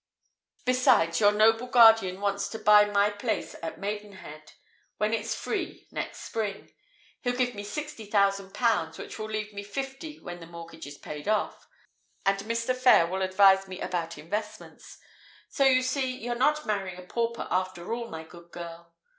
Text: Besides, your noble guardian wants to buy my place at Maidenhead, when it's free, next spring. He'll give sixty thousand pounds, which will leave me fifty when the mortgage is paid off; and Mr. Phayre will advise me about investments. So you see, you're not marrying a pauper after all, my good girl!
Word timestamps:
Besides, 0.65 1.19
your 1.19 1.31
noble 1.31 1.67
guardian 1.67 2.21
wants 2.21 2.47
to 2.47 2.57
buy 2.57 2.85
my 2.85 3.11
place 3.11 3.55
at 3.61 3.77
Maidenhead, 3.79 4.53
when 4.97 5.13
it's 5.13 5.35
free, 5.35 5.87
next 5.91 6.21
spring. 6.21 6.71
He'll 7.21 7.35
give 7.35 7.53
sixty 7.67 8.07
thousand 8.07 8.51
pounds, 8.55 8.97
which 8.97 9.19
will 9.19 9.29
leave 9.29 9.53
me 9.53 9.61
fifty 9.61 10.17
when 10.19 10.39
the 10.39 10.47
mortgage 10.47 10.87
is 10.87 10.97
paid 10.97 11.27
off; 11.27 11.67
and 12.25 12.39
Mr. 12.39 12.75
Phayre 12.75 13.05
will 13.11 13.21
advise 13.21 13.67
me 13.67 13.79
about 13.79 14.17
investments. 14.17 14.97
So 15.49 15.65
you 15.65 15.83
see, 15.83 16.17
you're 16.17 16.33
not 16.33 16.65
marrying 16.65 16.97
a 16.97 17.03
pauper 17.03 17.47
after 17.51 17.93
all, 17.93 18.09
my 18.09 18.23
good 18.23 18.49
girl! 18.49 18.95